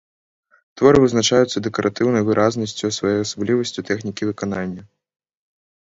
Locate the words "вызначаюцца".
1.03-1.57